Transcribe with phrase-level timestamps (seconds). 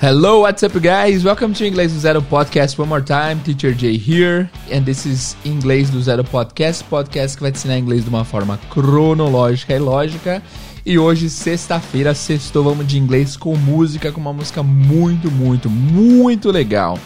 [0.00, 1.24] Hello, what's up, guys?
[1.24, 3.40] Welcome to Inglês do Zero Podcast one more time.
[3.42, 7.78] Teacher Jay here, and this is Inglês do Zero Podcast, podcast que vai te ensinar
[7.78, 10.40] inglês de uma forma cronológica e lógica.
[10.86, 16.52] E hoje, sexta-feira, sextou, vamos de inglês com música, com uma música muito, muito, muito
[16.52, 16.96] legal.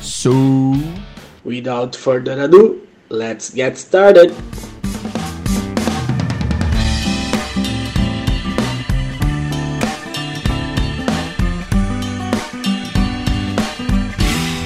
[0.00, 0.72] So,
[1.44, 4.32] without further ado, let's get started.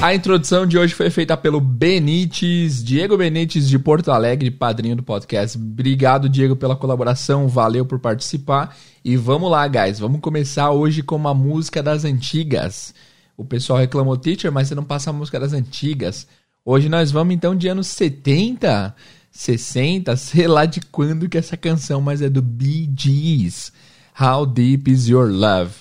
[0.03, 5.03] A introdução de hoje foi feita pelo Benites, Diego Benites de Porto Alegre, padrinho do
[5.05, 5.57] podcast.
[5.57, 8.77] Obrigado, Diego, pela colaboração, valeu por participar.
[9.05, 12.93] E vamos lá, guys, vamos começar hoje com uma música das antigas.
[13.37, 16.27] O pessoal reclamou, teacher, mas você não passa a música das antigas.
[16.65, 18.97] Hoje nós vamos então de anos 70,
[19.31, 23.73] 60, sei lá de quando que é essa canção, mas é do Bee Gees.
[24.21, 25.75] How Deep Is Your Love?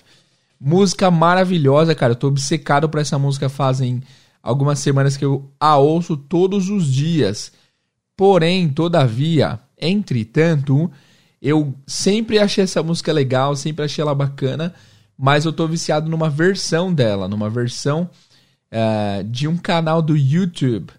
[0.64, 2.12] Música maravilhosa, cara.
[2.12, 4.04] Eu tô obcecado por essa música fazem
[4.44, 7.52] algumas semanas que eu a ouço todos os dias.
[8.16, 10.92] Porém, todavia, entretanto,
[11.42, 14.72] eu sempre achei essa música legal, sempre achei ela bacana,
[15.18, 18.08] mas eu tô viciado numa versão dela, numa versão
[18.72, 20.94] uh, de um canal do YouTube.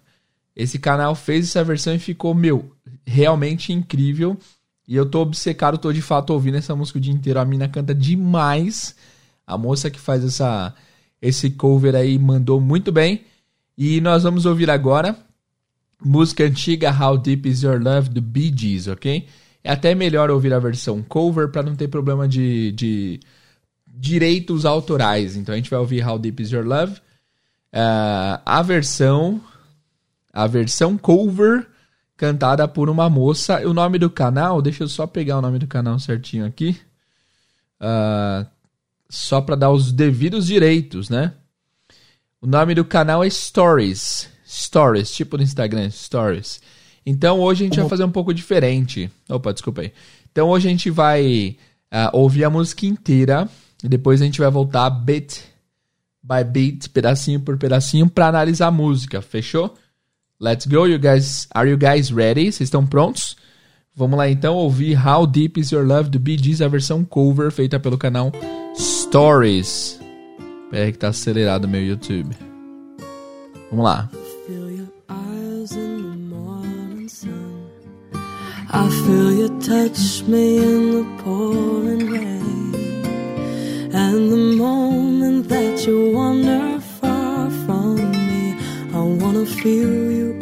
[0.53, 2.69] Esse canal fez essa versão e ficou, meu,
[3.05, 4.37] realmente incrível.
[4.85, 7.39] E eu tô obcecado, tô de fato ouvindo essa música o dia inteiro.
[7.39, 8.93] A mina canta demais.
[9.45, 10.73] A moça que faz essa
[11.21, 13.23] esse cover aí mandou muito bem.
[13.77, 15.17] E nós vamos ouvir agora
[16.03, 19.25] música antiga How Deep Is Your Love do Bee Gees, ok?
[19.63, 23.19] É até melhor ouvir a versão cover para não ter problema de, de
[23.87, 25.37] direitos autorais.
[25.37, 26.93] Então a gente vai ouvir How Deep Is Your Love.
[27.73, 29.41] Uh, a versão
[30.33, 31.67] a versão cover
[32.17, 33.65] cantada por uma moça.
[33.67, 36.77] O nome do canal, deixa eu só pegar o nome do canal certinho aqui.
[37.79, 38.45] Uh,
[39.13, 41.33] só para dar os devidos direitos, né?
[42.41, 44.27] O nome do canal é Stories.
[44.45, 46.59] Stories, tipo no Instagram, Stories.
[47.05, 49.11] Então hoje a gente vai fazer um pouco diferente.
[49.29, 49.93] Opa, desculpa aí.
[50.31, 51.55] Então hoje a gente vai
[51.93, 53.47] uh, ouvir a música inteira
[53.83, 55.43] e depois a gente vai voltar bit
[56.23, 59.21] by bit, pedacinho por pedacinho, para analisar a música.
[59.21, 59.75] Fechou?
[60.39, 61.47] Let's go, you guys.
[61.53, 62.45] Are you guys ready?
[62.51, 63.37] Vocês estão prontos?
[63.95, 67.51] Vamos lá então ouvir How Deep Is Your Love do Bee Gees, a versão cover
[67.51, 68.31] feita pelo canal
[68.75, 69.99] Stories.
[70.71, 72.35] Pera que tá acelerado meu YouTube.
[73.69, 74.09] Vamos lá.
[78.75, 82.73] I feel you touch me in the pouring rain
[83.93, 88.57] And the moment that you wander far from me
[88.91, 90.32] I wanna feel you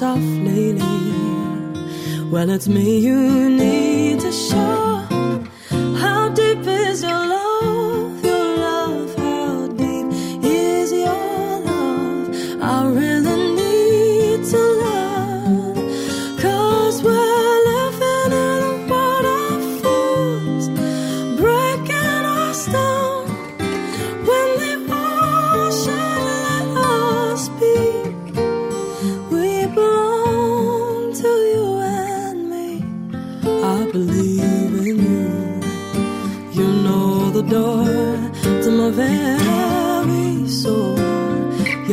[0.00, 4.77] love Then you softly leave Well, it's me you need to show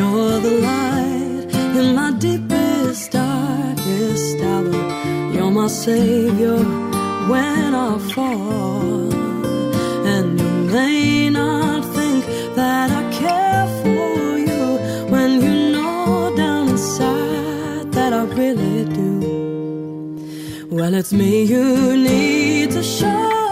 [0.06, 1.48] You're the light
[1.80, 5.32] in my deepest, darkest hour.
[5.34, 6.60] You're my savior
[7.32, 9.14] when I fall.
[10.14, 12.24] And you may not think
[12.56, 14.66] that I care for you
[15.14, 20.68] when you know down inside that I really do.
[20.70, 23.45] Well, it's me you need to show.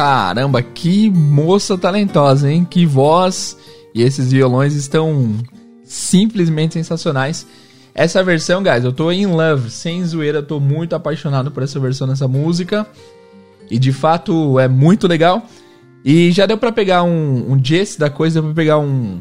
[0.00, 2.64] Caramba, que moça talentosa, hein?
[2.64, 3.54] Que voz!
[3.94, 5.36] E esses violões estão
[5.84, 7.46] simplesmente sensacionais.
[7.94, 12.08] Essa versão, guys, eu tô in love, sem zoeira, tô muito apaixonado por essa versão
[12.08, 12.86] dessa música.
[13.70, 15.46] E de fato é muito legal.
[16.02, 19.20] E já deu pra pegar um, um gist da coisa, deu pra pegar um,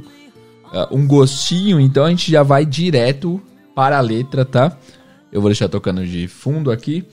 [0.71, 3.41] uh, um gostinho, então a gente já vai direto
[3.75, 4.77] para a letra, tá?
[5.29, 7.05] Eu vou deixar tocando de fundo aqui.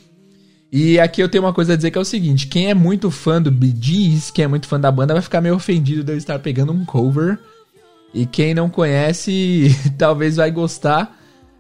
[0.70, 3.10] E aqui eu tenho uma coisa a dizer que é o seguinte: quem é muito
[3.10, 6.12] fã do Bee Gees, quem é muito fã da banda, vai ficar meio ofendido de
[6.12, 7.38] eu estar pegando um cover.
[8.12, 9.68] E quem não conhece,
[9.98, 11.16] talvez vai gostar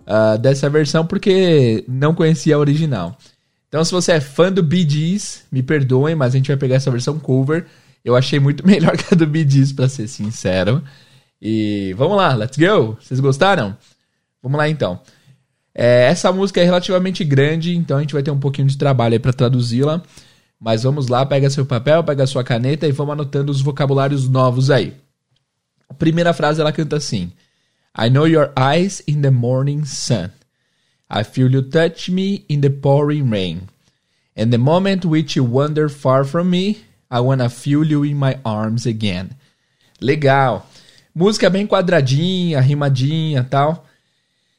[0.06, 3.16] uh, dessa versão porque não conhecia a original.
[3.68, 6.76] Então, se você é fã do Bee Gees, me perdoem, mas a gente vai pegar
[6.76, 7.66] essa versão cover.
[8.04, 10.82] Eu achei muito melhor que a do Bee Gees, pra ser sincero.
[11.40, 12.96] E vamos lá, let's go!
[13.00, 13.76] Vocês gostaram?
[14.42, 15.00] Vamos lá então.
[15.78, 19.12] É, essa música é relativamente grande, então a gente vai ter um pouquinho de trabalho
[19.12, 20.02] aí para traduzi-la.
[20.58, 24.70] Mas vamos lá, pega seu papel, pega sua caneta e vamos anotando os vocabulários novos
[24.70, 24.94] aí.
[25.86, 27.30] A primeira frase ela canta assim:
[27.96, 30.30] I know your eyes in the morning sun.
[31.10, 33.68] I feel you touch me in the pouring rain.
[34.34, 36.78] And the moment which you wander far from me,
[37.10, 39.28] I wanna feel you in my arms again.
[40.00, 40.66] Legal.
[41.14, 43.86] Música bem quadradinha, rimadinha tal.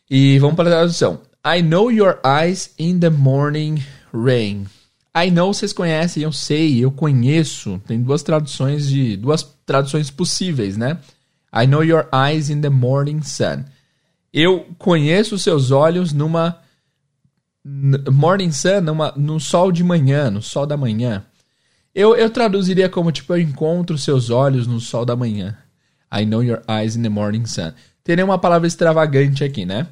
[0.10, 1.20] E vamos para a tradução.
[1.46, 3.84] I know your eyes in the morning
[4.14, 4.68] rain.
[5.16, 7.82] I know vocês conhecem, eu sei, eu conheço.
[7.88, 10.98] Tem duas traduções de duas traduções possíveis, né?
[11.54, 13.66] I know your eyes in the morning sun.
[14.32, 16.60] Eu conheço seus olhos numa
[18.12, 21.26] morning sun, numa, no sol de manhã, no sol da manhã.
[21.94, 25.58] Eu, eu traduziria como tipo eu encontro seus olhos no sol da manhã.
[26.14, 27.74] I know your eyes in the morning sun.
[28.04, 29.88] Teria uma palavra extravagante aqui, né?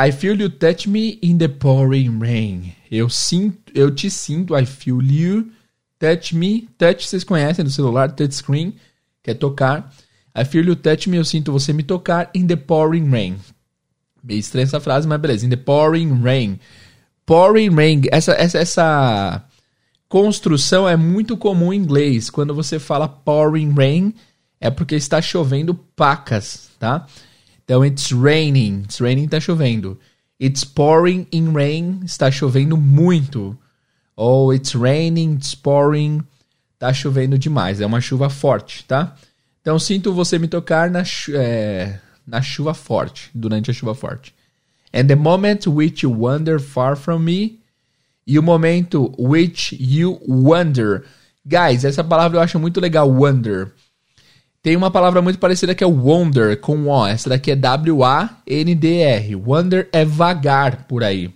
[0.00, 2.72] I feel you touch me in the pouring rain.
[2.88, 4.56] Eu sinto, eu te sinto.
[4.56, 5.50] I feel you
[5.98, 6.68] touch me.
[6.78, 8.74] Touch vocês conhecem do celular, touch screen,
[9.24, 9.92] que é tocar.
[10.36, 13.38] I feel you touch me, eu sinto você me tocar in the pouring rain.
[14.22, 15.44] Meio estranha essa frase, mas beleza.
[15.44, 16.60] In the pouring rain.
[17.26, 19.44] Pouring rain, essa, essa, essa
[20.08, 22.30] construção é muito comum em inglês.
[22.30, 24.14] Quando você fala pouring rain,
[24.60, 27.04] é porque está chovendo pacas, tá?
[27.68, 28.84] Então, it's raining.
[28.84, 29.98] It's raining, está chovendo.
[30.40, 33.58] It's pouring in rain, está chovendo muito.
[34.16, 36.22] Ou it's raining, it's pouring,
[36.72, 37.82] está chovendo demais.
[37.82, 39.14] É uma chuva forte, tá?
[39.60, 41.02] Então, sinto você me tocar na,
[41.34, 44.34] é, na chuva forte, durante a chuva forte.
[44.94, 47.60] And the moment which you wander far from me.
[48.26, 51.04] E o momento which you wander.
[51.44, 53.72] Guys, essa palavra eu acho muito legal, wander.
[54.62, 57.06] Tem uma palavra muito parecida que é wonder, com O.
[57.06, 59.36] Essa daqui é W-A-N-D-R.
[59.36, 61.32] Wonder é vagar por aí.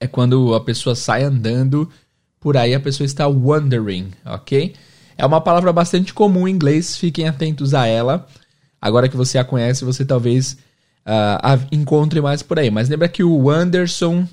[0.00, 1.88] É quando a pessoa sai andando
[2.40, 4.74] por aí, a pessoa está wandering, ok?
[5.16, 8.26] É uma palavra bastante comum em inglês, fiquem atentos a ela.
[8.80, 10.58] Agora que você a conhece, você talvez
[11.06, 12.70] uh, encontre mais por aí.
[12.70, 14.26] Mas lembra que o Anderson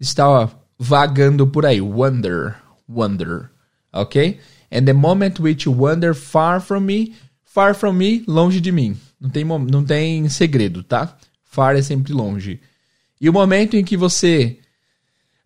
[0.00, 1.80] está vagando por aí.
[1.80, 2.56] Wonder,
[2.88, 3.50] wonder,
[3.92, 4.40] ok?
[4.72, 7.14] And the moment which you wander far from me
[7.54, 8.96] Far from me, longe de mim.
[9.20, 11.16] Não tem, não tem segredo, tá?
[11.44, 12.60] Far é sempre longe.
[13.20, 14.58] E o momento em que você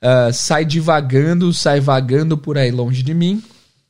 [0.02, 3.44] uh, sai divagando, sai vagando por aí longe de mim,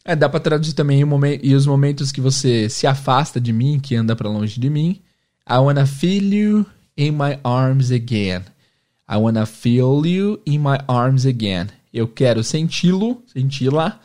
[0.04, 3.78] é, dá para traduzir também momento, e os momentos que você se afasta de mim,
[3.78, 5.00] que anda para longe de mim.
[5.48, 6.66] I wanna feel you
[6.96, 8.42] in my arms again.
[9.08, 11.68] I wanna feel you in my arms again.
[11.94, 14.00] Eu quero senti-lo, senti-la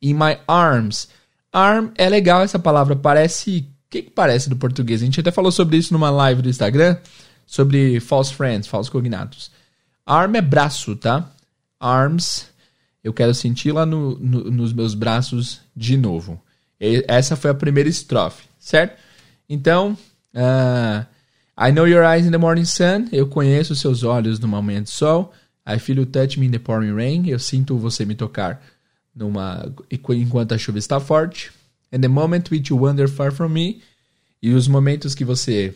[0.00, 1.08] in my arms.
[1.52, 3.66] Arm é legal essa palavra, parece.
[3.86, 5.02] O que, que parece do português?
[5.02, 6.96] A gente até falou sobre isso numa live do Instagram,
[7.44, 9.50] sobre false friends, falsos cognatos.
[10.06, 11.28] Arm é braço, tá?
[11.78, 12.46] Arms,
[13.02, 16.40] eu quero sentir lá no, no, nos meus braços de novo.
[16.80, 18.98] E essa foi a primeira estrofe, certo?
[19.48, 19.96] Então,
[20.34, 21.04] uh,
[21.58, 23.08] I know your eyes in the morning sun.
[23.10, 25.32] Eu conheço seus olhos no momento do sol.
[25.66, 27.28] I feel you touch me in the pouring rain.
[27.28, 28.62] Eu sinto você me tocar
[29.14, 31.52] numa enquanto a chuva está forte.
[31.92, 33.82] And the moment which you wander far from me.
[34.42, 35.74] E os momentos que você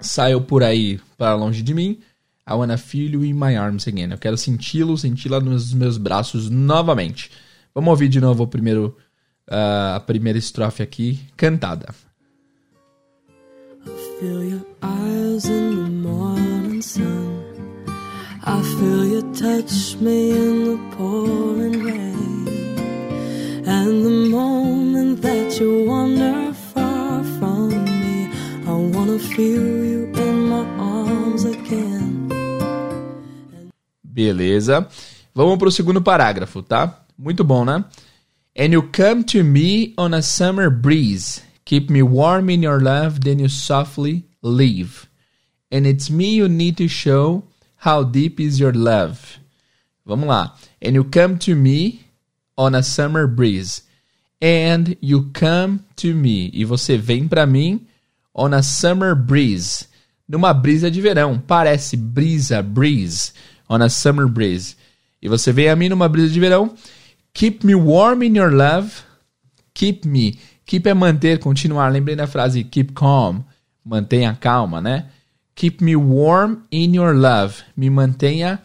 [0.00, 1.98] saiu por aí para longe de mim.
[2.48, 4.12] I wanna feel you in my arms again.
[4.12, 7.30] Eu quero senti-lo, senti-la nos meus braços novamente.
[7.74, 8.96] Vamos ouvir de novo o primeiro,
[9.48, 11.92] uh, a primeira estrofe aqui, cantada.
[13.84, 17.44] I feel your eyes in the morning sun.
[18.44, 22.15] I feel you touch me in the pouring rain.
[23.68, 28.30] And the moment that you wander far from me,
[28.64, 32.28] I wanna feel you in my arms again.
[34.04, 34.88] Beleza.
[35.34, 37.04] Vamos pro segundo parágrafo, tá?
[37.18, 37.84] Muito bom, né?
[38.56, 41.42] And you come to me on a summer breeze.
[41.64, 45.08] Keep me warm in your love, then you softly leave.
[45.72, 47.42] And it's me you need to show
[47.78, 49.40] how deep is your love.
[50.06, 50.52] Vamos lá.
[50.80, 52.05] And you come to me
[52.56, 53.82] on a summer breeze.
[54.40, 56.50] And you come to me.
[56.52, 57.86] E você vem para mim
[58.34, 59.86] on a summer breeze.
[60.28, 61.38] numa brisa de verão.
[61.38, 63.32] Parece brisa, breeze,
[63.68, 64.76] on a summer breeze.
[65.22, 66.74] E você vem a mim numa brisa de verão.
[67.32, 69.02] Keep me warm in your love.
[69.74, 70.38] Keep me.
[70.64, 71.92] Keep é manter, continuar.
[71.92, 73.44] Lembrei da frase keep calm.
[73.84, 75.06] Mantenha calma, né?
[75.54, 77.62] Keep me warm in your love.
[77.76, 78.60] Me mantenha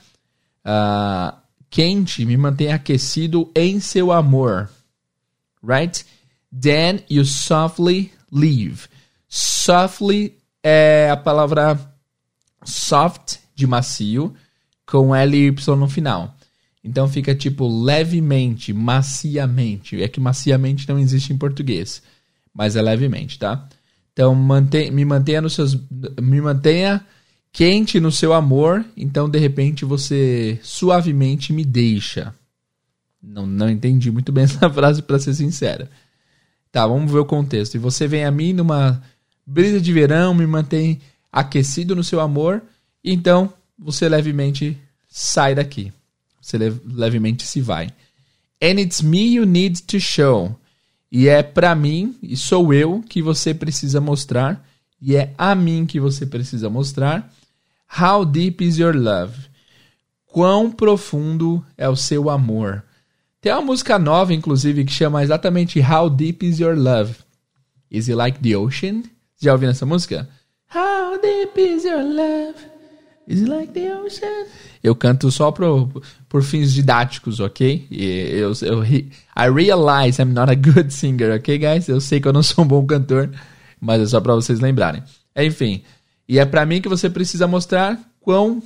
[0.66, 1.38] uh,
[1.72, 4.70] quente, me mantenha aquecido em seu amor.
[5.64, 6.06] Right?
[6.52, 8.88] Then you softly leave.
[9.28, 11.80] Softly é a palavra
[12.64, 14.34] soft de macio
[14.86, 16.36] com L e Y no final.
[16.84, 20.02] Então fica tipo levemente, maciamente.
[20.02, 22.02] É que maciamente não existe em português,
[22.54, 23.70] mas é levemente, tá?
[24.12, 25.78] Então mantém, me mantenha nos seus,
[26.22, 27.06] me mantenha
[27.52, 28.86] quente no seu amor.
[28.96, 32.34] Então de repente você suavemente me deixa.
[33.22, 35.90] Não, não entendi muito bem essa frase para ser sincera.
[36.72, 37.76] Tá, vamos ver o contexto.
[37.76, 39.02] E você vem a mim numa
[39.46, 42.62] brisa de verão, me mantém aquecido no seu amor.
[43.04, 44.78] Então você levemente
[45.10, 45.92] sai daqui.
[46.42, 47.90] Você levemente se vai.
[48.62, 50.56] And it's me you need to show.
[51.12, 54.66] E é para mim, e sou eu que você precisa mostrar,
[55.02, 57.34] e é a mim que você precisa mostrar.
[58.00, 59.34] How deep is your love?
[60.26, 62.84] Quão profundo é o seu amor?
[63.42, 67.16] Tem uma música nova, inclusive, que chama exatamente How Deep Is Your Love?
[67.92, 69.04] Is it like the ocean?
[69.42, 70.30] Já ouviram essa música?
[70.74, 72.56] How deep is your love?
[73.28, 74.46] Is it like the ocean?
[74.82, 75.92] Eu canto só pro,
[76.30, 77.88] por fins didáticos, ok?
[77.92, 81.90] Eu, eu, I realize I'm not a good singer, ok, guys?
[81.90, 83.30] Eu sei que eu não sou um bom cantor,
[83.82, 85.04] mas é só para vocês lembrarem.
[85.36, 85.84] Enfim,
[86.32, 88.64] e é para mim que você precisa mostrar quão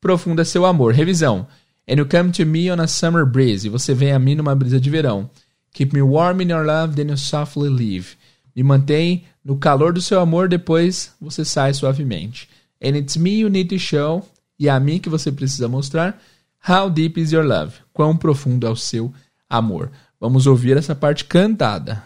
[0.00, 0.94] profundo é seu amor.
[0.94, 1.48] Revisão.
[1.90, 3.66] And you come to me on a summer breeze.
[3.66, 5.28] E você vem a mim numa brisa de verão.
[5.74, 8.10] Keep me warm in your love, then you softly leave.
[8.54, 12.48] Me mantém no calor do seu amor, depois você sai suavemente.
[12.80, 14.24] And it's me you need to show
[14.56, 16.22] e é a mim que você precisa mostrar
[16.68, 17.74] How deep is your love?
[17.92, 19.12] Quão profundo é o seu
[19.50, 19.90] amor?
[20.20, 22.00] Vamos ouvir essa parte cantada.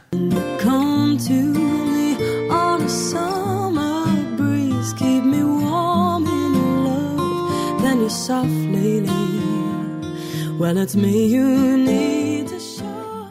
[0.59, 1.46] Come to
[8.29, 9.09] leave.
[10.59, 13.29] Well, it's me you need to show.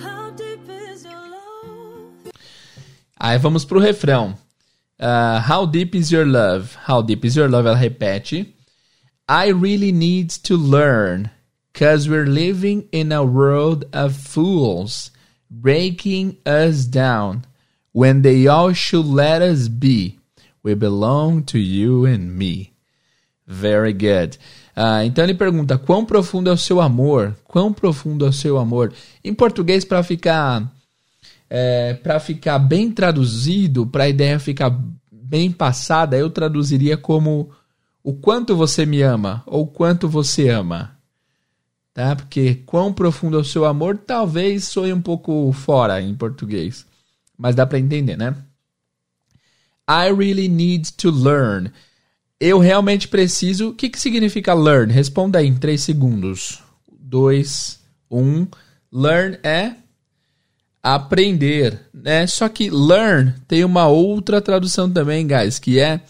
[0.00, 2.32] How deep is your love?
[3.20, 4.36] Aí vamos pro refrão.
[4.98, 6.74] Uh, how deep is your love?
[6.74, 7.66] How deep is your love?
[7.66, 8.52] Ela repete.
[9.28, 11.30] I really need to learn
[11.72, 15.10] because we're living in a world of fools
[15.50, 17.44] breaking us down
[17.92, 20.18] when they all should let us be.
[20.62, 22.72] We belong to you and me.
[23.52, 24.38] Very good.
[24.76, 27.36] Uh, então ele pergunta: quão profundo é o seu amor?
[27.44, 28.92] Quão profundo é o seu amor?
[29.24, 30.72] Em português, para ficar
[31.50, 34.72] é, para ficar bem traduzido, para a ideia ficar
[35.10, 37.50] bem passada, eu traduziria como
[38.04, 40.96] o quanto você me ama ou quanto você ama.
[41.92, 42.14] Tá?
[42.14, 46.86] Porque quão profundo é o seu amor talvez soe um pouco fora em português,
[47.36, 48.36] mas dá para entender, né?
[49.88, 51.72] I really need to learn.
[52.40, 53.68] Eu realmente preciso.
[53.68, 54.90] O que, que significa learn?
[54.92, 56.62] Responda aí em 3 segundos.
[56.90, 57.78] 2,
[58.10, 58.46] 1.
[58.90, 59.74] Learn é
[60.82, 62.26] aprender, né?
[62.26, 66.00] Só que learn tem uma outra tradução também, guys, que é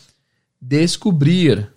[0.61, 1.69] descobrir.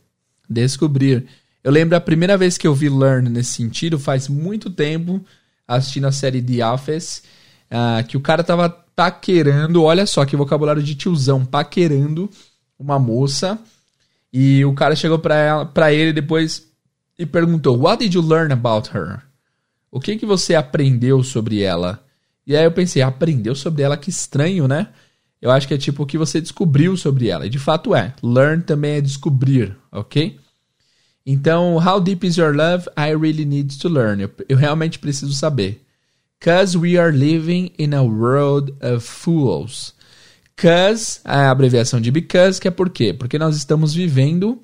[0.47, 1.25] Descobrir.
[1.63, 5.23] Eu lembro a primeira vez que eu vi learn nesse sentido, faz muito tempo,
[5.67, 7.23] assistindo a série The Office,
[7.71, 12.29] uh, que o cara tava paquerando, olha só que vocabulário de tiozão, paquerando
[12.77, 13.57] uma moça,
[14.33, 16.67] e o cara chegou pra, ela, pra ele depois
[17.19, 19.21] e perguntou, What did you learn about her?
[19.91, 22.03] O que, que você aprendeu sobre ela?
[22.45, 24.87] E aí eu pensei, aprendeu sobre ela, que estranho, né?
[25.39, 27.45] Eu acho que é tipo o que você descobriu sobre ela.
[27.45, 28.15] E de fato é.
[28.23, 30.39] Learn também é descobrir, ok?
[31.25, 32.87] Então, how deep is your love?
[32.97, 34.21] I really need to learn.
[34.21, 35.85] Eu, eu realmente preciso saber.
[36.39, 39.93] Cause we are living in a world of fools.
[40.55, 43.13] Cause, a abreviação de because, que é por quê?
[43.13, 44.61] Porque nós estamos vivendo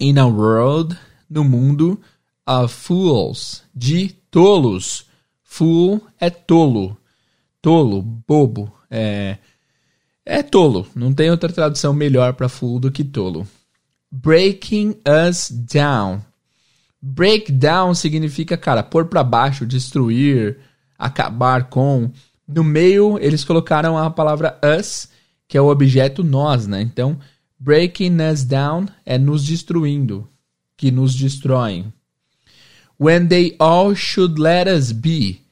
[0.00, 0.96] in a world,
[1.28, 2.00] no mundo,
[2.46, 5.06] of fools, de tolos.
[5.42, 6.96] Fool é tolo.
[7.60, 8.72] Tolo, bobo.
[8.90, 9.38] É,
[10.24, 10.86] é tolo.
[10.94, 13.46] Não tem outra tradução melhor para fool do que tolo.
[14.10, 16.22] Breaking us down.
[17.00, 20.58] Break down significa, cara, pôr para baixo, destruir,
[20.98, 22.10] acabar com.
[22.48, 25.08] No meio, eles colocaram a palavra us,
[25.46, 26.80] que é o objeto nós, né?
[26.80, 27.18] Então,
[27.58, 30.26] breaking us down é nos destruindo,
[30.76, 31.92] que nos destroem.
[32.98, 35.42] When they all should let us be.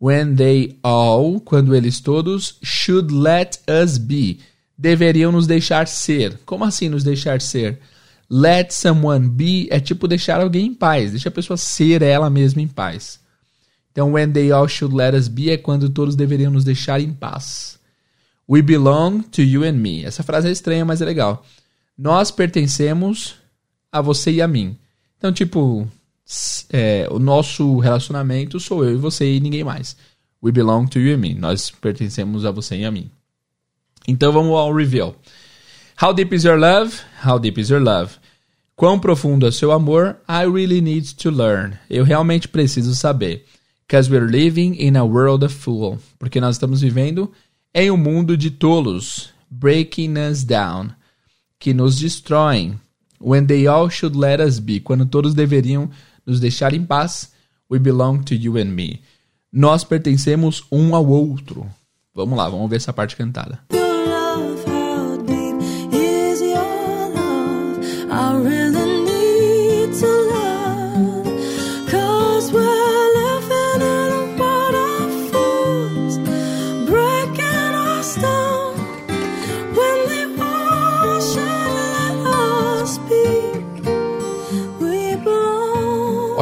[0.00, 4.38] When they all, quando eles todos, should let us be.
[4.76, 6.38] deveriam nos deixar ser.
[6.44, 7.80] Como assim nos deixar ser?
[8.28, 12.62] Let someone be é tipo deixar alguém em paz, deixa a pessoa ser ela mesma
[12.62, 13.20] em paz.
[13.94, 17.12] Então, when they all should let us be é quando todos deveriam nos deixar em
[17.12, 17.78] paz.
[18.50, 20.04] We belong to you and me.
[20.04, 21.46] Essa frase é estranha, mas é legal.
[21.96, 23.36] Nós pertencemos
[23.92, 24.76] a você e a mim.
[25.16, 25.88] Então, tipo,
[26.72, 29.96] é, o nosso relacionamento sou eu e você e ninguém mais.
[30.42, 31.32] We belong to you and me.
[31.32, 33.08] Nós pertencemos a você e a mim.
[34.08, 35.14] Então vamos ao reveal.
[36.02, 37.00] How deep is your love?
[37.24, 38.16] How deep is your love?
[38.74, 40.16] Quão profundo é seu amor?
[40.28, 41.78] I really need to learn.
[41.88, 43.46] Eu realmente preciso saber.
[43.86, 46.00] Because we're living in a world of fools.
[46.18, 47.30] Porque nós estamos vivendo
[47.72, 49.30] em um mundo de tolos.
[49.50, 50.90] Breaking us down.
[51.58, 52.78] Que nos destroem.
[53.20, 54.80] When they all should let us be.
[54.80, 55.90] Quando todos deveriam
[56.26, 57.32] nos deixar em paz.
[57.70, 59.00] We belong to you and me.
[59.52, 61.66] Nós pertencemos um ao outro.
[62.14, 63.60] Vamos lá, vamos ver essa parte cantada.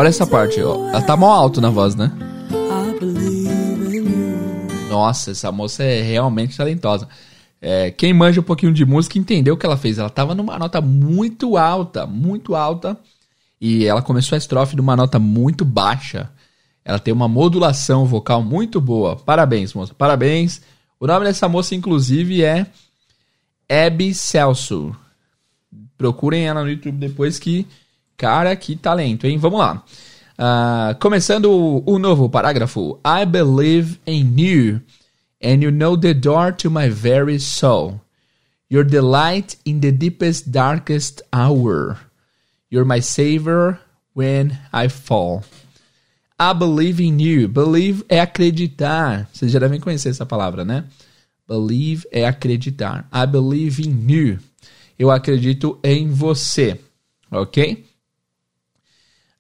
[0.03, 0.89] Olha essa parte, ó.
[0.89, 2.11] Ela tá mó alto na voz, né?
[4.91, 7.09] Nossa, essa moça é realmente talentosa.
[7.61, 9.99] É, quem manja um pouquinho de música entendeu o que ela fez.
[9.99, 12.99] Ela tava numa nota muito alta, muito alta.
[13.61, 16.33] E ela começou a estrofe numa nota muito baixa.
[16.85, 19.15] Ela tem uma modulação vocal muito boa.
[19.15, 19.95] Parabéns, moça.
[19.95, 20.63] Parabéns.
[20.99, 22.67] O nome dessa moça, inclusive, é
[23.69, 24.97] Abby Celso.
[25.97, 27.69] Procurem ela no YouTube depois que
[28.17, 29.39] Cara, que talento, hein?
[29.39, 29.85] Vamos lá.
[30.39, 32.99] Uh, começando o, o novo parágrafo.
[33.05, 34.81] I believe in you,
[35.43, 38.01] and you know the door to my very soul.
[38.69, 41.99] You're the light in the deepest, darkest hour.
[42.71, 43.79] You're my savior
[44.15, 45.45] when I fall.
[46.41, 47.49] I believe in you.
[47.49, 49.29] Believe é acreditar.
[49.33, 50.85] Vocês já devem conhecer essa palavra, né?
[51.47, 53.07] Believe é acreditar.
[53.13, 54.39] I believe in you.
[54.99, 56.81] Eu acredito em você.
[57.31, 57.85] Ok?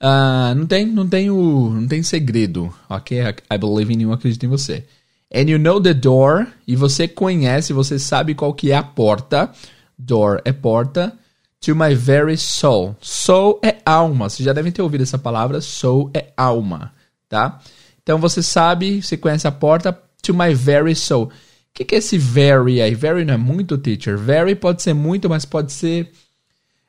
[0.03, 3.21] Uh, não tem, não tem o, não tem segredo, ok?
[3.21, 4.85] I believe in you, acredito em você.
[5.33, 9.51] And you know the door, e você conhece, você sabe qual que é a porta.
[9.97, 11.17] Door é porta.
[11.61, 12.97] To my very soul.
[13.01, 14.29] Soul é alma.
[14.29, 15.61] Vocês já devem ter ouvido essa palavra.
[15.61, 16.93] Soul é alma,
[17.29, 17.61] tá?
[18.03, 19.97] Então você sabe, você conhece a porta.
[20.23, 21.27] To my very soul.
[21.27, 21.31] O
[21.73, 22.95] que, que é esse very aí?
[22.95, 24.19] Very não é muito, teacher.
[24.19, 26.13] Very pode ser muito, mas pode ser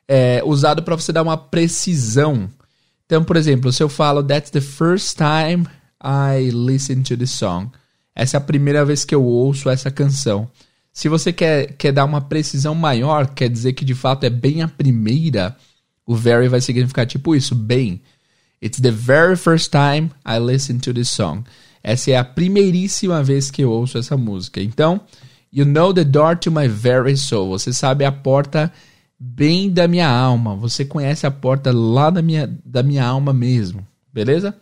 [0.08, 2.50] é, usado para você dar uma precisão.
[3.06, 5.66] Então, por exemplo, se eu falo That's the first time
[6.02, 7.70] I listen to the song.
[8.14, 10.48] Essa é a primeira vez que eu ouço essa canção.
[10.92, 14.62] Se você quer, quer dar uma precisão maior, quer dizer que de fato é bem
[14.62, 15.56] a primeira,
[16.06, 18.00] o very vai significar tipo isso, bem.
[18.62, 21.44] It's the very first time I listen to this song.
[21.82, 24.62] Essa é a primeiríssima vez que eu ouço essa música.
[24.62, 25.00] Então,
[25.52, 27.48] you know the door to my very soul.
[27.50, 28.72] Você sabe a porta
[29.18, 30.54] bem da minha alma.
[30.56, 33.86] Você conhece a porta lá da minha, da minha alma mesmo.
[34.12, 34.54] Beleza?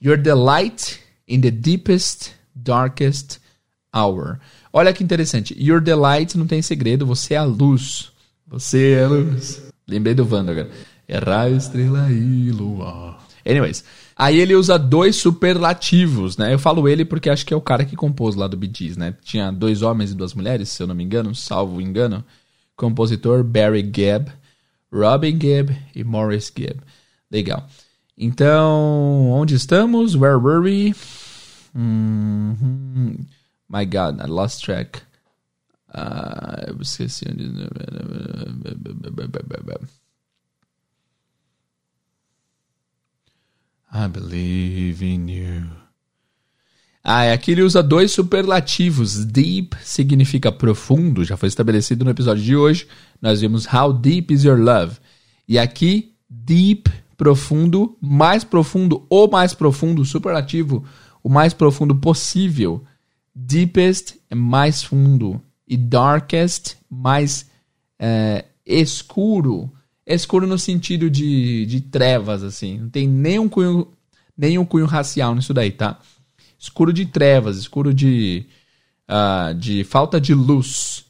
[0.00, 3.38] You're the light in the deepest, darkest
[3.94, 4.38] hour.
[4.72, 5.54] Olha que interessante.
[5.58, 7.06] You're the light não tem segredo.
[7.06, 8.12] Você é a luz.
[8.46, 9.62] Você é a luz.
[9.86, 10.70] Lembrei do Wanda.
[11.06, 13.18] É raio, estrela e lua.
[13.46, 13.84] Anyways.
[14.16, 16.52] Aí ele usa dois superlativos, né?
[16.52, 18.96] Eu falo ele porque acho que é o cara que compôs lá do Bee Gees,
[18.96, 19.14] né?
[19.24, 22.22] Tinha dois homens e duas mulheres, se eu não me engano, salvo engano
[22.80, 24.30] compositor Barry Gibb,
[24.90, 26.80] Robin Gibb e Morris Gibb.
[27.30, 27.68] Legal.
[28.16, 30.16] Então, onde estamos?
[30.16, 30.94] Where were we?
[31.74, 33.26] Mm -hmm.
[33.68, 35.04] My God, I lost track.
[35.94, 37.60] Uh, esqueci onde.
[43.92, 45.89] I believe in you.
[47.02, 49.24] Ah, aqui ele usa dois superlativos.
[49.24, 52.86] Deep significa profundo, já foi estabelecido no episódio de hoje.
[53.20, 54.96] Nós vimos How Deep is Your Love.
[55.48, 60.84] E aqui, deep, profundo, mais profundo, o mais profundo, superlativo,
[61.22, 62.84] o mais profundo possível.
[63.34, 65.40] Deepest é mais fundo.
[65.66, 67.46] E darkest, mais
[67.98, 69.72] é, escuro.
[70.06, 72.78] Escuro no sentido de, de trevas, assim.
[72.78, 73.88] Não tem nenhum cunho,
[74.36, 75.98] nenhum cunho racial nisso daí, tá?
[76.60, 78.46] Escuro de trevas, escuro de,
[79.08, 81.06] uh, de falta de luz.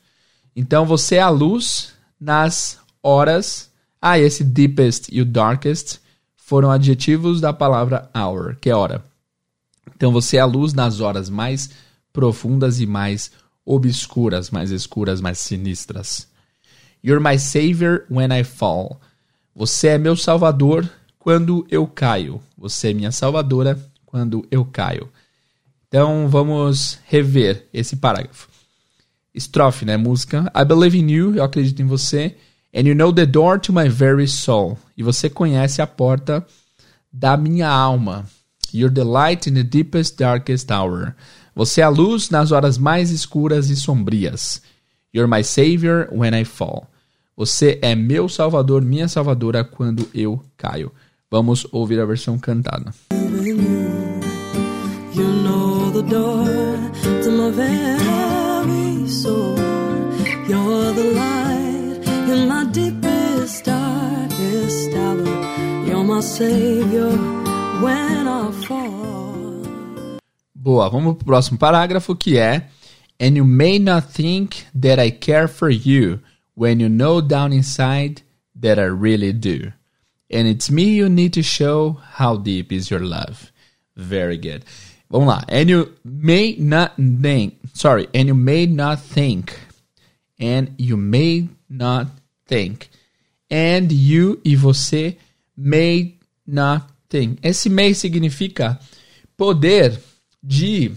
[0.54, 3.68] Então você é a luz nas horas.
[4.00, 5.98] Ah, esse deepest e o darkest
[6.36, 9.04] foram adjetivos da palavra hour, que é hora.
[9.96, 11.70] Então você é a luz nas horas mais
[12.12, 13.32] profundas e mais
[13.66, 16.28] obscuras, mais escuras, mais sinistras.
[17.02, 19.00] You're my savior when I fall.
[19.54, 22.40] Você é meu salvador quando eu caio.
[22.56, 25.10] Você é minha salvadora quando eu caio.
[25.90, 28.48] Então vamos rever esse parágrafo.
[29.34, 29.96] Estrofe, né?
[29.96, 30.50] Música.
[30.54, 32.36] I believe in you, eu acredito em você.
[32.72, 34.78] And you know the door to my very soul.
[34.96, 36.46] E você conhece a porta
[37.12, 38.24] da minha alma.
[38.72, 41.16] You're the light in the deepest, darkest hour.
[41.56, 44.62] Você é a luz nas horas mais escuras e sombrias.
[45.12, 46.86] You're my savior when I fall.
[47.36, 50.92] Você é meu salvador, minha salvadora quando eu caio.
[51.28, 52.94] Vamos ouvir a versão cantada.
[56.00, 56.46] The door
[57.22, 59.54] to my very soul.
[60.48, 62.00] You're the light
[62.32, 65.84] in my deepest, darkest hour.
[65.84, 67.10] You're my savior
[67.84, 70.20] when I fall.
[70.54, 72.64] Boa, vamos pro próximo parágrafo que é
[73.20, 76.20] And you may not think that I care for you
[76.54, 78.22] when you know down inside
[78.58, 79.70] that I really do.
[80.30, 83.52] And it's me you need to show how deep is your love.
[83.94, 84.64] Very good.
[85.10, 85.44] Vamos lá.
[85.50, 87.56] And you may not think.
[87.74, 88.08] Sorry.
[88.14, 89.52] And you may not think.
[90.40, 92.08] And you may not
[92.46, 92.88] think.
[93.50, 95.16] And you e você
[95.56, 96.14] may
[96.46, 97.38] not think.
[97.42, 98.78] Esse may significa
[99.36, 100.00] poder
[100.40, 100.92] de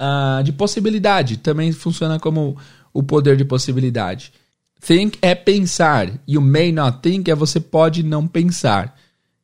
[0.00, 1.36] uh, de possibilidade.
[1.36, 2.56] Também funciona como
[2.94, 4.32] o poder de possibilidade.
[4.80, 6.10] Think é pensar.
[6.26, 8.96] You may not think é você pode não pensar.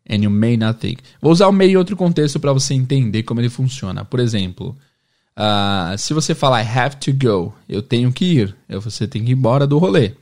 [0.09, 1.03] And you may not think.
[1.21, 4.05] Vou usar o may em outro contexto para você entender como ele funciona.
[4.05, 4.77] Por exemplo,
[5.37, 9.31] uh, se você falar I have to go, eu tenho que ir, você tem que
[9.31, 10.13] ir embora do rolê.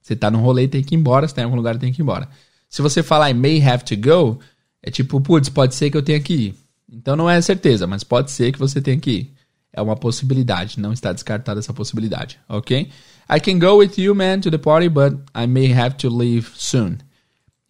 [0.00, 2.00] Você tá no rolê tem que ir embora, se tá em algum lugar tem que
[2.00, 2.28] ir embora.
[2.68, 4.38] Se você falar I may have to go,
[4.82, 6.54] é tipo, putz, pode ser que eu tenha que ir.
[6.90, 9.32] Então não é certeza, mas pode ser que você tenha que ir.
[9.72, 12.90] É uma possibilidade, não está descartada essa possibilidade, ok?
[13.30, 16.50] I can go with you, man, to the party, but I may have to leave
[16.54, 16.98] soon.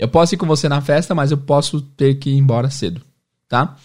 [0.02, 3.00] Eu posso ir com você na festa, mas eu posso ter que ir embora cedo,
[3.48, 3.76] tá?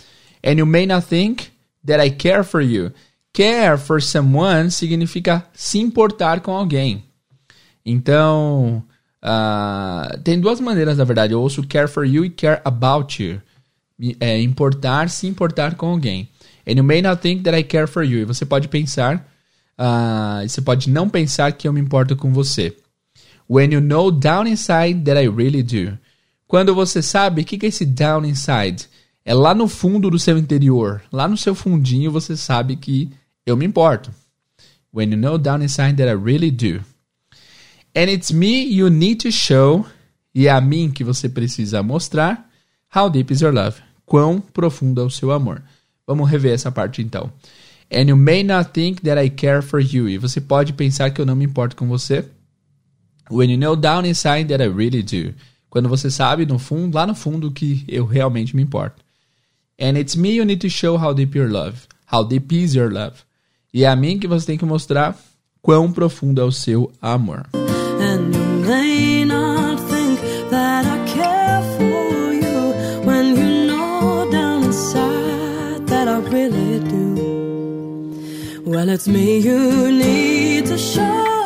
[0.43, 1.49] And you may not think
[1.85, 2.91] that I care for you.
[3.31, 7.03] Care for someone significa se importar com alguém.
[7.85, 8.83] Então,
[9.23, 11.33] uh, tem duas maneiras, na verdade.
[11.33, 13.39] Eu ouço care for you e care about you.
[14.19, 16.27] É importar, se importar com alguém.
[16.67, 18.21] And you may not think that I care for you.
[18.21, 19.17] E você pode pensar,
[19.77, 22.75] uh, você pode não pensar que eu me importo com você.
[23.47, 25.95] When you know down inside that I really do.
[26.47, 28.87] Quando você sabe, o que, que é esse down inside?
[29.25, 33.11] É lá no fundo do seu interior, lá no seu fundinho você sabe que
[33.45, 34.09] eu me importo.
[34.93, 36.81] When you know down inside that I really do.
[37.93, 39.85] And it's me you need to show,
[40.33, 42.49] e é a mim que você precisa mostrar,
[42.95, 43.81] how deep is your love.
[44.05, 45.61] Quão profundo é o seu amor.
[46.05, 47.29] Vamos rever essa parte então.
[47.91, 50.07] And you may not think that I care for you.
[50.07, 52.23] E você pode pensar que eu não me importo com você.
[53.29, 55.33] When you know down inside that I really do.
[55.69, 59.03] Quando você sabe, no fundo, lá no fundo, que eu realmente me importo.
[59.79, 61.87] And it's me you need to show how deep your love.
[62.11, 63.17] How deep is your love.
[63.73, 65.17] E é a mim que você tem que mostrar
[65.61, 67.45] quão profundo é o seu amor.
[78.67, 81.36] Well, it's me you need to show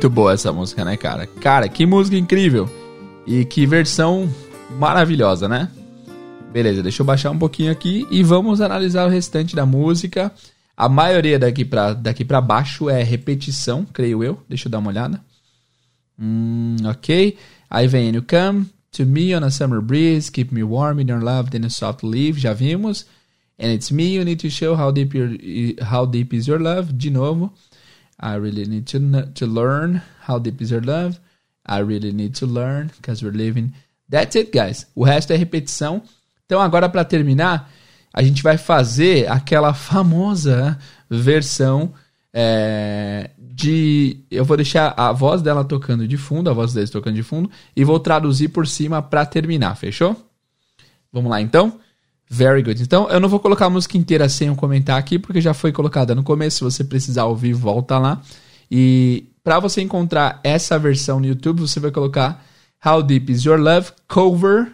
[0.00, 1.26] Muito boa essa música, né, cara?
[1.26, 2.70] Cara, que música incrível!
[3.26, 4.32] E que versão
[4.78, 5.70] maravilhosa, né?
[6.50, 10.32] Beleza, deixa eu baixar um pouquinho aqui e vamos analisar o restante da música.
[10.74, 14.42] A maioria daqui pra, daqui pra baixo é repetição, creio eu.
[14.48, 15.20] Deixa eu dar uma olhada.
[16.18, 17.36] Hum, ok.
[17.68, 21.22] Aí vem You Come to Me on a Summer Breeze, Keep Me Warm in Your
[21.22, 23.04] Love, Then a Soft Leave, já vimos.
[23.58, 25.28] And It's Me You Need to Show How Deep, your,
[25.82, 27.52] how deep Is Your Love, de novo.
[28.20, 28.98] I really need to,
[29.34, 31.18] to learn how deep is your love.
[31.64, 33.72] I really need to learn because we're living.
[34.08, 34.86] That's it, guys.
[34.94, 36.02] O resto é repetição.
[36.44, 37.70] Então, agora para terminar,
[38.12, 40.78] a gente vai fazer aquela famosa
[41.08, 41.94] versão
[42.32, 44.18] é, de.
[44.30, 47.50] Eu vou deixar a voz dela tocando de fundo, a voz deles tocando de fundo,
[47.74, 50.16] e vou traduzir por cima para terminar, fechou?
[51.12, 51.78] Vamos lá então?
[52.32, 52.80] Very good.
[52.80, 55.72] Então, eu não vou colocar a música inteira sem eu comentar aqui, porque já foi
[55.72, 56.58] colocada no começo.
[56.58, 58.22] Se você precisar ouvir, volta lá.
[58.70, 62.46] E para você encontrar essa versão no YouTube, você vai colocar
[62.86, 64.70] How Deep Is Your Love Cover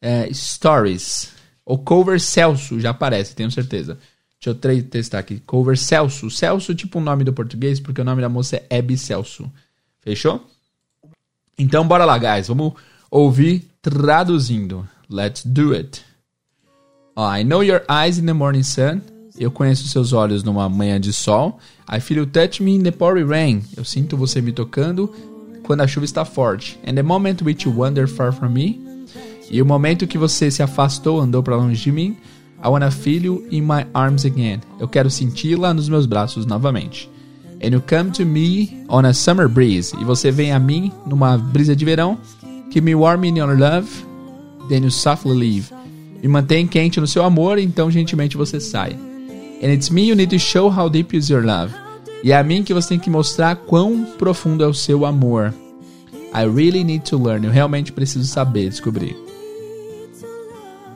[0.00, 1.30] é, Stories.
[1.64, 3.96] Ou Cover Celso, já aparece, tenho certeza.
[4.44, 5.38] Deixa eu testar aqui.
[5.46, 6.28] Cover Celso.
[6.28, 9.48] Celso, tipo o nome do português, porque o nome da moça é Abby Celso.
[10.00, 10.44] Fechou?
[11.56, 12.48] Então, bora lá, guys.
[12.48, 12.72] Vamos
[13.08, 14.88] ouvir traduzindo.
[15.08, 16.04] Let's do it.
[17.14, 19.02] Oh, I know your eyes in the morning sun.
[19.38, 21.58] Eu conheço seus olhos numa manhã de sol.
[21.86, 23.62] I feel you touch me in the pouring rain.
[23.76, 25.12] Eu sinto você me tocando
[25.62, 26.78] quando a chuva está forte.
[26.86, 28.80] And the moment which you wander far from me.
[29.50, 32.16] E o momento que você se afastou, andou para longe de mim.
[32.64, 34.60] I wanna feel you in my arms again.
[34.80, 37.10] Eu quero senti-la nos meus braços novamente.
[37.62, 39.94] And you come to me on a summer breeze.
[40.00, 42.16] E você vem a mim numa brisa de verão.
[42.70, 43.86] Keep me warm in your love.
[44.70, 45.81] Then you softly leave.
[46.22, 48.92] Me mantém quente no seu amor, então gentilmente você sai.
[49.62, 51.74] And it's me you need to show how deep is your love.
[52.22, 55.52] E é a mim que você tem que mostrar quão profundo é o seu amor.
[56.32, 57.44] I really need to learn.
[57.44, 59.16] Eu realmente preciso saber, descobrir.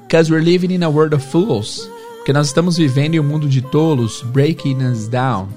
[0.02, 1.90] Because we're living in a world of fools.
[2.18, 5.48] Porque nós estamos vivendo em um mundo de tolos, breaking us down,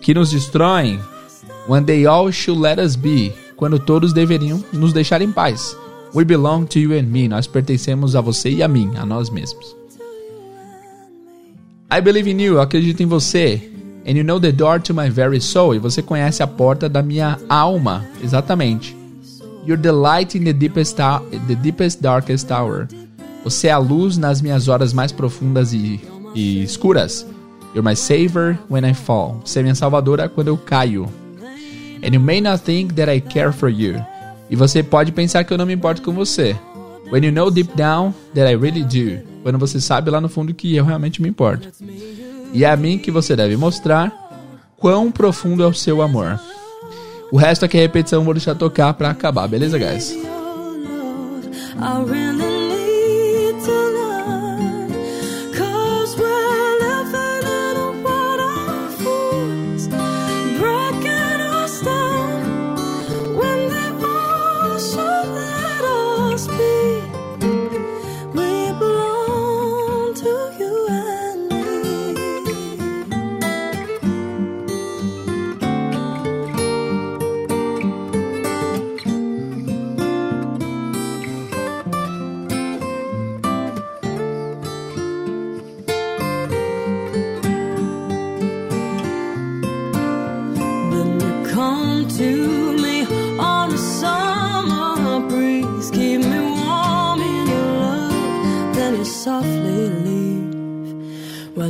[0.00, 0.98] que nos destroem.
[1.68, 3.32] When they all should let us be.
[3.56, 5.76] Quando todos deveriam nos deixar em paz.
[6.14, 7.28] We belong to you and me.
[7.28, 9.76] Nós pertencemos a você e a mim, a nós mesmos.
[11.90, 12.54] I believe in you.
[12.54, 13.60] Eu acredito em você.
[14.06, 15.74] And you know the door to my very soul.
[15.74, 18.04] E você conhece a porta da minha alma.
[18.22, 18.96] Exatamente.
[19.66, 22.88] You're the light in the deepest, the deepest darkest hour.
[23.44, 26.00] Você é a luz nas minhas horas mais profundas e,
[26.34, 27.26] e escuras.
[27.74, 29.40] You're my savior when I fall.
[29.44, 31.06] Você é minha salvadora quando eu caio.
[32.02, 33.96] And you may not think that I care for you.
[34.50, 36.56] E você pode pensar que eu não me importo com você.
[37.10, 39.22] When you know deep down that I really do.
[39.42, 41.68] Quando você sabe lá no fundo que eu realmente me importo.
[42.52, 44.12] E é a mim que você deve mostrar
[44.76, 46.38] quão profundo é o seu amor.
[47.30, 50.16] O resto aqui é repetição, vou deixar tocar pra acabar, beleza, guys?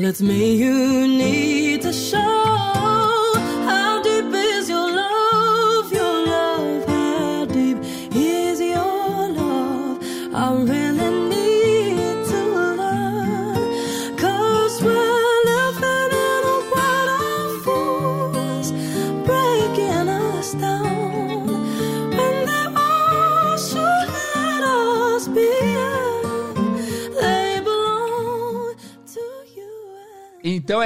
[0.08, 2.37] It's me you need to show.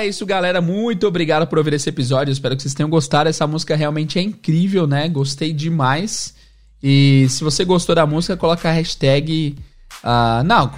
[0.03, 0.61] É isso, galera.
[0.61, 2.33] Muito obrigado por ouvir esse episódio.
[2.33, 3.29] Espero que vocês tenham gostado.
[3.29, 5.09] Essa música realmente é incrível, né?
[5.09, 6.35] Gostei demais.
[6.83, 9.57] E se você gostou da música, coloca a hashtag.
[10.03, 10.71] ah, não,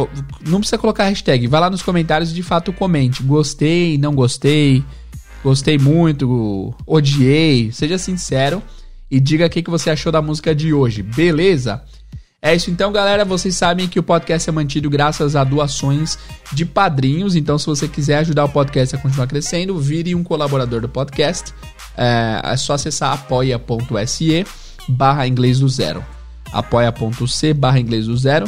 [0.47, 1.47] não precisa colocar a hashtag.
[1.47, 3.23] Vai lá nos comentários e de fato comente.
[3.23, 4.85] Gostei, não gostei.
[5.43, 7.73] Gostei muito, odiei.
[7.73, 8.63] Seja sincero
[9.11, 11.83] e diga o que você achou da música de hoje, beleza?
[12.45, 13.25] É isso então, galera.
[13.25, 16.19] Vocês sabem que o podcast é mantido graças a doações
[16.53, 17.35] de padrinhos.
[17.35, 21.55] Então, se você quiser ajudar o podcast a continuar crescendo, vire um colaborador do podcast.
[21.97, 24.45] É, é só acessar apoia.se
[24.87, 26.05] barra inglês do zero.
[27.55, 28.47] barra inglês do zero.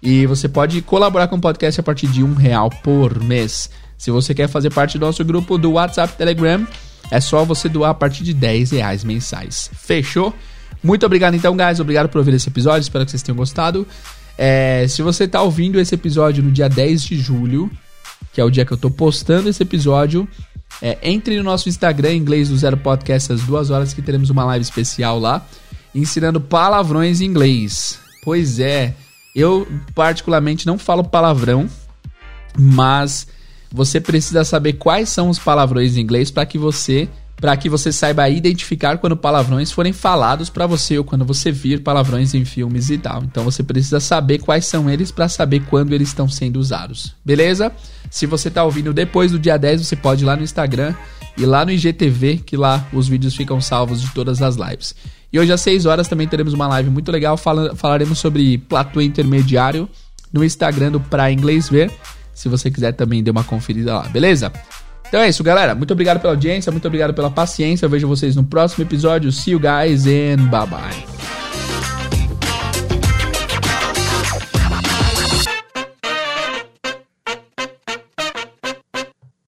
[0.00, 3.68] E você pode colaborar com o podcast a partir de um real por mês.
[3.98, 6.66] Se você quer fazer parte do nosso grupo do WhatsApp Telegram,
[7.10, 9.70] é só você doar a partir de 10 reais mensais.
[9.74, 10.32] Fechou?
[10.86, 11.80] Muito obrigado então, guys.
[11.80, 12.82] Obrigado por ouvir esse episódio.
[12.82, 13.84] Espero que vocês tenham gostado.
[14.38, 17.68] É, se você tá ouvindo esse episódio no dia 10 de julho,
[18.32, 20.28] que é o dia que eu tô postando esse episódio,
[20.80, 24.44] é, entre no nosso Instagram, Inglês do Zero Podcast, às duas horas, que teremos uma
[24.44, 25.44] live especial lá,
[25.92, 27.98] ensinando palavrões em inglês.
[28.22, 28.94] Pois é,
[29.34, 31.68] eu particularmente não falo palavrão,
[32.56, 33.26] mas
[33.72, 37.92] você precisa saber quais são os palavrões em inglês para que você para que você
[37.92, 42.88] saiba identificar quando palavrões forem falados para você ou quando você vir palavrões em filmes
[42.90, 43.22] e tal.
[43.22, 47.14] Então você precisa saber quais são eles para saber quando eles estão sendo usados.
[47.24, 47.70] Beleza?
[48.10, 50.94] Se você tá ouvindo depois do dia 10, você pode ir lá no Instagram
[51.36, 54.94] e lá no IGTV, que lá os vídeos ficam salvos de todas as lives.
[55.30, 59.86] E hoje às 6 horas também teremos uma live muito legal, falaremos sobre platô intermediário
[60.32, 61.92] no Instagram do Pra Inglês Ver.
[62.32, 64.50] Se você quiser também dê uma conferida lá, beleza?
[65.08, 65.74] Então é isso, galera.
[65.74, 67.86] Muito obrigado pela audiência, muito obrigado pela paciência.
[67.86, 69.30] Eu vejo vocês no próximo episódio.
[69.32, 71.45] See you guys and bye bye.